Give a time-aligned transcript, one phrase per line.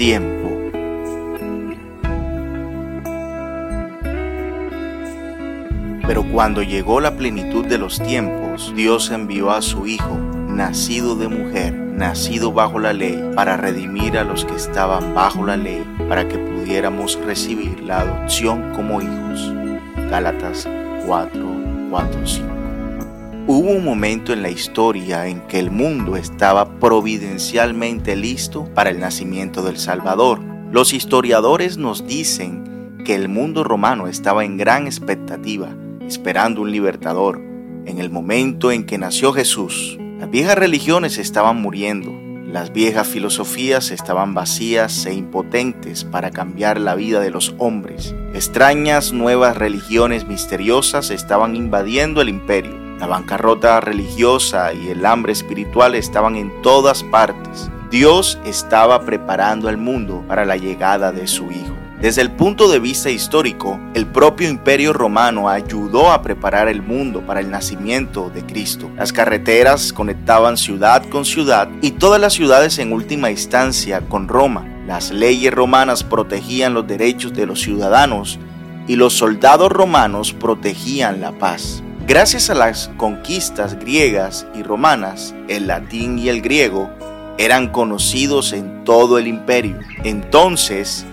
[0.00, 0.48] tiempo.
[6.06, 10.16] Pero cuando llegó la plenitud de los tiempos, Dios envió a su Hijo,
[10.48, 15.58] nacido de mujer, nacido bajo la ley, para redimir a los que estaban bajo la
[15.58, 19.52] ley, para que pudiéramos recibir la adopción como hijos.
[20.08, 20.66] Gálatas
[21.06, 21.46] 4,
[21.90, 22.59] 4, 5.
[23.70, 29.62] Un momento en la historia en que el mundo estaba providencialmente listo para el nacimiento
[29.62, 30.40] del Salvador.
[30.72, 35.68] Los historiadores nos dicen que el mundo romano estaba en gran expectativa,
[36.04, 37.40] esperando un libertador.
[37.86, 42.10] En el momento en que nació Jesús, las viejas religiones estaban muriendo,
[42.52, 48.16] las viejas filosofías estaban vacías e impotentes para cambiar la vida de los hombres.
[48.34, 52.89] Extrañas nuevas religiones misteriosas estaban invadiendo el imperio.
[53.00, 57.70] La bancarrota religiosa y el hambre espiritual estaban en todas partes.
[57.90, 61.74] Dios estaba preparando al mundo para la llegada de su Hijo.
[61.98, 67.22] Desde el punto de vista histórico, el propio imperio romano ayudó a preparar el mundo
[67.22, 68.90] para el nacimiento de Cristo.
[68.98, 74.66] Las carreteras conectaban ciudad con ciudad y todas las ciudades en última instancia con Roma.
[74.86, 78.38] Las leyes romanas protegían los derechos de los ciudadanos
[78.86, 81.82] y los soldados romanos protegían la paz.
[82.10, 86.90] Gracias a las conquistas griegas y romanas, el latín y el griego
[87.38, 89.78] eran conocidos en todo el imperio.
[90.02, 91.06] Entonces,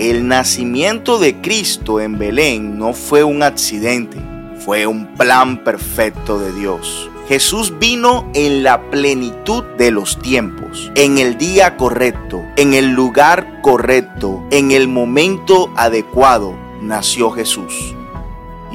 [0.00, 4.16] el nacimiento de Cristo en Belén no fue un accidente,
[4.58, 7.08] fue un plan perfecto de Dios.
[7.28, 13.62] Jesús vino en la plenitud de los tiempos, en el día correcto, en el lugar
[13.62, 17.94] correcto, en el momento adecuado, nació Jesús.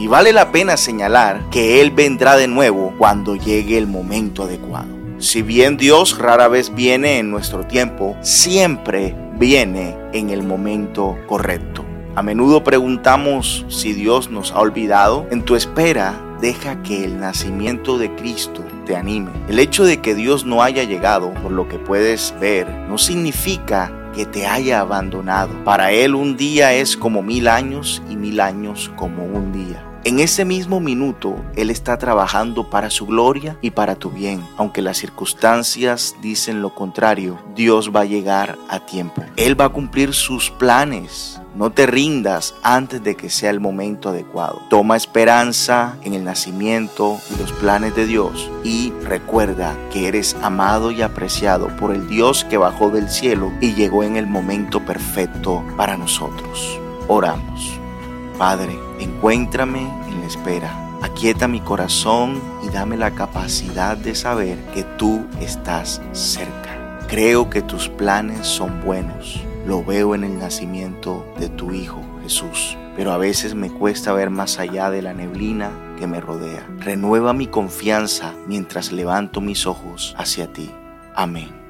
[0.01, 4.87] Y vale la pena señalar que Él vendrá de nuevo cuando llegue el momento adecuado.
[5.19, 11.85] Si bien Dios rara vez viene en nuestro tiempo, siempre viene en el momento correcto.
[12.15, 15.27] A menudo preguntamos si Dios nos ha olvidado.
[15.29, 19.29] En tu espera, deja que el nacimiento de Cristo te anime.
[19.49, 23.93] El hecho de que Dios no haya llegado, por lo que puedes ver, no significa
[24.15, 25.63] que te haya abandonado.
[25.63, 29.85] Para Él un día es como mil años y mil años como un día.
[30.03, 34.43] En ese mismo minuto, Él está trabajando para su gloria y para tu bien.
[34.57, 39.23] Aunque las circunstancias dicen lo contrario, Dios va a llegar a tiempo.
[39.35, 41.39] Él va a cumplir sus planes.
[41.53, 44.63] No te rindas antes de que sea el momento adecuado.
[44.71, 50.89] Toma esperanza en el nacimiento y los planes de Dios y recuerda que eres amado
[50.89, 55.63] y apreciado por el Dios que bajó del cielo y llegó en el momento perfecto
[55.77, 56.79] para nosotros.
[57.07, 57.80] Oramos.
[58.41, 60.97] Padre, encuéntrame en la espera.
[61.03, 66.97] Aquieta mi corazón y dame la capacidad de saber que tú estás cerca.
[67.07, 69.43] Creo que tus planes son buenos.
[69.67, 72.75] Lo veo en el nacimiento de tu Hijo Jesús.
[72.95, 75.69] Pero a veces me cuesta ver más allá de la neblina
[75.99, 76.67] que me rodea.
[76.79, 80.71] Renueva mi confianza mientras levanto mis ojos hacia ti.
[81.13, 81.60] Amén.